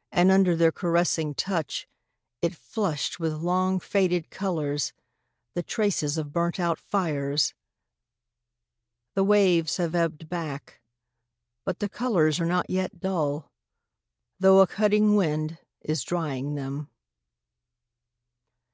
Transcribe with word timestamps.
and 0.12 0.30
under 0.30 0.54
their 0.54 0.70
caressing 0.70 1.34
touch 1.34 1.88
it 2.42 2.54
flushed 2.54 3.18
with 3.18 3.32
long 3.32 3.80
faded 3.80 4.28
colours, 4.28 4.92
the 5.54 5.62
traces 5.62 6.18
of 6.18 6.34
burnt 6.34 6.60
out 6.60 6.78
fires! 6.78 7.54
The 9.14 9.24
waves 9.24 9.78
have 9.78 9.94
ebbed 9.94 10.28
back... 10.28 10.82
but 11.64 11.78
the 11.78 11.88
colours 11.88 12.38
are 12.38 12.44
not 12.44 12.68
yet 12.68 13.00
dull, 13.00 13.50
though 14.38 14.60
a 14.60 14.66
cutting 14.66 15.16
wind 15.16 15.56
is 15.80 16.02
drying 16.04 16.56
them. 16.56 16.90